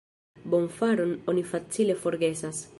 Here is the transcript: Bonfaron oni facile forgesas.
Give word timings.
Bonfaron 0.53 1.13
oni 1.33 1.43
facile 1.53 1.93
forgesas. 2.07 2.67